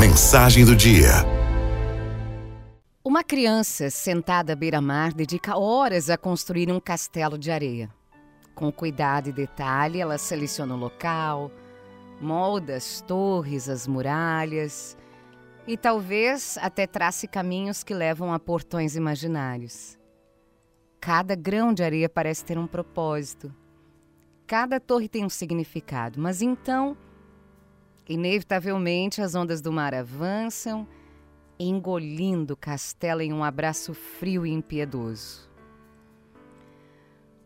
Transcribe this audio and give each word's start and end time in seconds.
Mensagem 0.00 0.64
do 0.64 0.74
dia. 0.74 1.10
Uma 3.04 3.22
criança 3.22 3.90
sentada 3.90 4.54
à 4.54 4.56
beira-mar 4.56 5.12
dedica 5.12 5.58
horas 5.58 6.08
a 6.08 6.16
construir 6.16 6.72
um 6.72 6.80
castelo 6.80 7.36
de 7.36 7.50
areia. 7.50 7.90
Com 8.54 8.72
cuidado 8.72 9.28
e 9.28 9.32
detalhe, 9.32 10.00
ela 10.00 10.16
seleciona 10.16 10.74
o 10.74 10.78
local, 10.78 11.50
molda 12.18 12.76
as 12.76 13.02
torres, 13.02 13.68
as 13.68 13.86
muralhas 13.86 14.96
e 15.66 15.76
talvez 15.76 16.56
até 16.62 16.86
trace 16.86 17.28
caminhos 17.28 17.84
que 17.84 17.92
levam 17.92 18.32
a 18.32 18.38
portões 18.38 18.96
imaginários. 18.96 19.98
Cada 20.98 21.34
grão 21.34 21.74
de 21.74 21.82
areia 21.82 22.08
parece 22.08 22.42
ter 22.42 22.56
um 22.56 22.66
propósito. 22.66 23.54
Cada 24.46 24.80
torre 24.80 25.10
tem 25.10 25.26
um 25.26 25.28
significado, 25.28 26.18
mas 26.18 26.40
então 26.40 26.96
Inevitavelmente, 28.10 29.22
as 29.22 29.36
ondas 29.36 29.60
do 29.60 29.70
mar 29.70 29.94
avançam, 29.94 30.84
engolindo 31.56 32.54
o 32.54 32.56
castelo 32.56 33.20
em 33.20 33.32
um 33.32 33.44
abraço 33.44 33.94
frio 33.94 34.44
e 34.44 34.50
impiedoso. 34.50 35.48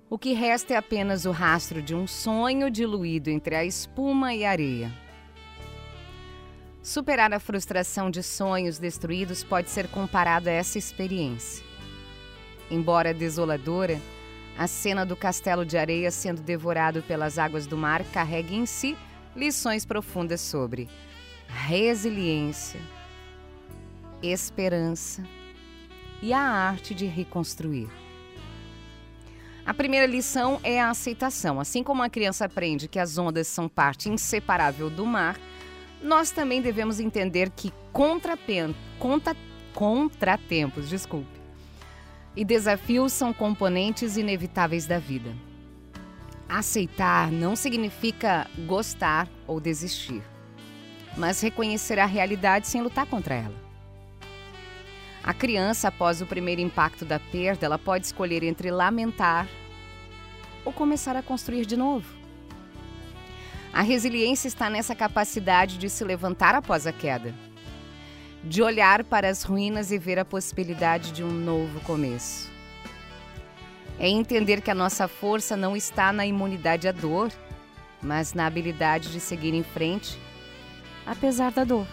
O 0.09 0.19
que 0.19 0.33
resta 0.33 0.73
é 0.73 0.77
apenas 0.79 1.27
o 1.27 1.33
rastro 1.33 1.83
de 1.83 1.95
um 1.95 2.07
sonho 2.07 2.71
diluído 2.71 3.29
entre 3.29 3.55
a 3.55 3.63
espuma 3.63 4.33
e 4.33 4.43
a 4.43 4.53
areia. 4.53 4.91
Superar 6.83 7.35
a 7.35 7.39
frustração 7.39 8.11
de 8.11 8.23
sonhos 8.23 8.79
destruídos 8.79 9.45
pode 9.45 9.69
ser 9.69 9.87
comparado 9.89 10.49
a 10.49 10.53
essa 10.53 10.79
experiência. 10.79 11.63
Embora 12.71 13.13
desoladora, 13.13 14.01
a 14.57 14.67
cena 14.67 15.05
do 15.05 15.15
castelo 15.15 15.63
de 15.67 15.77
areia 15.77 16.11
sendo 16.11 16.41
devorado 16.41 17.03
pelas 17.03 17.39
águas 17.39 17.67
do 17.67 17.77
mar 17.77 18.03
carrega 18.15 18.55
em 18.55 18.65
si 18.65 18.97
lições 19.37 19.85
profundas 19.85 20.41
sobre 20.41 20.89
resiliência, 21.49 22.81
esperança 24.23 25.23
e 26.23 26.33
a 26.33 26.41
arte 26.41 26.95
de 26.95 27.07
reconstruir. 27.07 27.89
A 29.67 29.73
primeira 29.73 30.07
lição 30.07 30.61
é 30.63 30.81
a 30.81 30.91
aceitação. 30.91 31.59
Assim 31.59 31.83
como 31.83 32.03
a 32.03 32.11
criança 32.11 32.45
aprende 32.45 32.87
que 32.87 32.99
as 32.99 33.17
ondas 33.17 33.47
são 33.47 33.69
parte 33.69 34.11
inseparável 34.11 34.91
do 34.91 35.07
mar, 35.07 35.39
nós 36.03 36.31
também 36.31 36.61
devemos 36.61 37.01
entender 37.01 37.51
que 37.51 37.73
contra, 37.91 38.39
contratempos, 39.73 40.89
desculpe, 40.89 41.41
e 42.37 42.45
desafios 42.45 43.13
são 43.13 43.33
componentes 43.33 44.17
inevitáveis 44.19 44.87
da 44.87 44.99
vida. 44.99 45.35
Aceitar 46.57 47.33
não 47.33 47.57
significa 47.57 48.49
gostar 48.65 49.29
ou 49.45 49.59
desistir, 49.59 50.23
mas 51.17 51.41
reconhecer 51.41 51.99
a 51.99 52.07
realidade 52.07 52.69
sem 52.69 52.81
lutar 52.81 53.07
contra 53.07 53.35
ela. 53.35 53.55
A 55.21 55.35
criança, 55.35 55.89
após 55.89 56.23
o 56.23 56.27
primeiro 56.27 56.61
impacto 56.61 57.05
da 57.05 57.19
perda, 57.19 57.67
ela 57.67 57.77
pode 57.77 58.07
escolher 58.07 58.45
entre 58.45 58.71
lamentar 58.71 59.49
ou 60.65 60.73
começar 60.73 61.17
a 61.17 61.25
construir 61.25 61.67
de 61.67 61.77
novo. 61.77 62.15
A 63.73 63.83
resiliência 63.83 64.47
está 64.47 64.71
nessa 64.71 64.95
capacidade 64.95 65.77
de 65.77 65.91
se 65.91 66.05
levantar 66.05 66.55
após 66.55 66.87
a 66.87 66.93
queda, 66.93 67.35
de 68.45 68.63
olhar 68.63 69.03
para 69.03 69.29
as 69.29 69.43
ruínas 69.43 69.91
e 69.91 69.99
ver 69.99 70.21
a 70.21 70.25
possibilidade 70.25 71.11
de 71.11 71.25
um 71.25 71.33
novo 71.33 71.81
começo. 71.81 72.54
É 73.99 74.09
entender 74.09 74.61
que 74.61 74.71
a 74.71 74.75
nossa 74.75 75.07
força 75.07 75.57
não 75.57 75.77
está 75.77 76.13
na 76.13 76.27
imunidade 76.27 76.89
à 76.89 76.93
dor, 76.93 77.31
mas 78.03 78.35
na 78.35 78.47
habilidade 78.47 79.11
de 79.11 79.21
seguir 79.21 79.55
em 79.55 79.63
frente, 79.63 80.19
apesar 81.07 81.53
da 81.53 81.65
dor. 81.65 81.87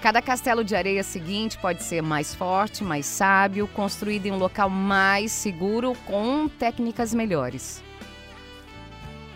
Cada 0.00 0.22
castelo 0.22 0.62
de 0.62 0.76
areia 0.76 1.02
seguinte 1.02 1.58
pode 1.58 1.82
ser 1.82 2.02
mais 2.02 2.34
forte, 2.34 2.84
mais 2.84 3.04
sábio, 3.04 3.66
construído 3.68 4.26
em 4.26 4.32
um 4.32 4.38
local 4.38 4.70
mais 4.70 5.32
seguro 5.32 5.92
com 6.06 6.48
técnicas 6.48 7.12
melhores. 7.12 7.82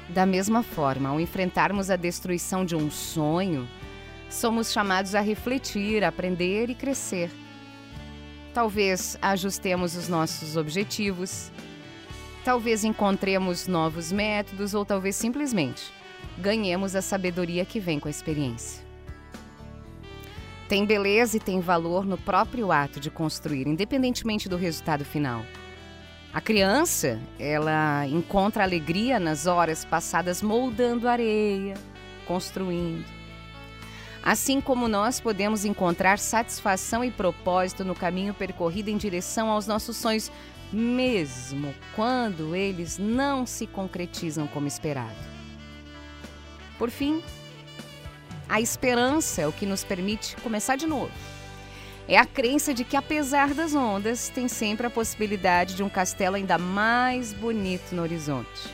Da 0.08 0.24
mesma 0.24 0.62
forma, 0.62 1.08
ao 1.08 1.20
enfrentarmos 1.20 1.90
a 1.90 1.96
destruição 1.96 2.64
de 2.64 2.76
um 2.76 2.90
sonho, 2.90 3.68
somos 4.30 4.70
chamados 4.70 5.14
a 5.14 5.20
refletir, 5.20 6.04
aprender 6.04 6.70
e 6.70 6.74
crescer. 6.74 7.30
Talvez 8.54 9.16
ajustemos 9.22 9.96
os 9.96 10.08
nossos 10.08 10.56
objetivos, 10.56 11.50
talvez 12.44 12.84
encontremos 12.84 13.66
novos 13.66 14.12
métodos 14.12 14.74
ou 14.74 14.84
talvez 14.84 15.16
simplesmente 15.16 15.92
ganhemos 16.38 16.94
a 16.94 17.02
sabedoria 17.02 17.64
que 17.64 17.80
vem 17.80 17.98
com 17.98 18.08
a 18.08 18.10
experiência. 18.10 18.82
Tem 20.68 20.86
beleza 20.86 21.36
e 21.36 21.40
tem 21.40 21.60
valor 21.60 22.04
no 22.04 22.16
próprio 22.16 22.72
ato 22.72 22.98
de 22.98 23.10
construir, 23.10 23.66
independentemente 23.66 24.48
do 24.48 24.56
resultado 24.56 25.04
final. 25.04 25.44
A 26.32 26.40
criança, 26.40 27.20
ela 27.38 28.06
encontra 28.06 28.62
alegria 28.62 29.20
nas 29.20 29.46
horas 29.46 29.84
passadas 29.84 30.40
moldando 30.40 31.06
areia, 31.06 31.74
construindo. 32.26 33.21
Assim 34.22 34.60
como 34.60 34.86
nós 34.86 35.20
podemos 35.20 35.64
encontrar 35.64 36.18
satisfação 36.18 37.04
e 37.04 37.10
propósito 37.10 37.84
no 37.84 37.94
caminho 37.94 38.32
percorrido 38.32 38.88
em 38.88 38.96
direção 38.96 39.50
aos 39.50 39.66
nossos 39.66 39.96
sonhos, 39.96 40.30
mesmo 40.72 41.74
quando 41.96 42.54
eles 42.54 42.98
não 42.98 43.44
se 43.44 43.66
concretizam 43.66 44.46
como 44.46 44.68
esperado. 44.68 45.16
Por 46.78 46.88
fim, 46.88 47.20
a 48.48 48.60
esperança 48.60 49.42
é 49.42 49.46
o 49.46 49.52
que 49.52 49.66
nos 49.66 49.82
permite 49.82 50.36
começar 50.36 50.76
de 50.76 50.86
novo. 50.86 51.12
É 52.06 52.16
a 52.16 52.26
crença 52.26 52.74
de 52.74 52.84
que, 52.84 52.96
apesar 52.96 53.54
das 53.54 53.74
ondas, 53.74 54.28
tem 54.28 54.48
sempre 54.48 54.86
a 54.86 54.90
possibilidade 54.90 55.74
de 55.74 55.82
um 55.82 55.88
castelo 55.88 56.36
ainda 56.36 56.58
mais 56.58 57.32
bonito 57.32 57.94
no 57.94 58.02
horizonte. 58.02 58.68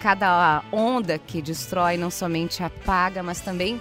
Cada 0.00 0.62
onda 0.72 1.18
que 1.18 1.42
destrói 1.42 1.96
não 1.96 2.10
somente 2.10 2.62
apaga, 2.62 3.22
mas 3.22 3.40
também 3.40 3.80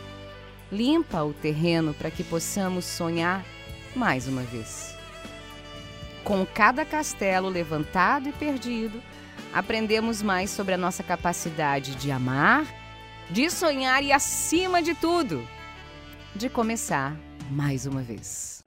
limpa 0.71 1.23
o 1.23 1.33
terreno 1.33 1.93
para 1.93 2.11
que 2.11 2.23
possamos 2.23 2.85
sonhar 2.85 3.43
mais 3.95 4.27
uma 4.27 4.43
vez. 4.43 4.95
Com 6.23 6.45
cada 6.45 6.83
castelo 6.83 7.47
levantado 7.49 8.27
e 8.27 8.33
perdido, 8.33 9.01
aprendemos 9.53 10.21
mais 10.21 10.49
sobre 10.49 10.73
a 10.73 10.77
nossa 10.77 11.03
capacidade 11.03 11.95
de 11.95 12.11
amar, 12.11 12.65
de 13.29 13.49
sonhar 13.49 14.03
e, 14.03 14.11
acima 14.11 14.81
de 14.81 14.93
tudo, 14.93 15.47
de 16.35 16.49
começar 16.49 17.15
mais 17.49 17.85
uma 17.85 18.01
vez. 18.01 18.63